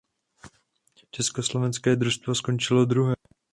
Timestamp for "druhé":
2.89-3.15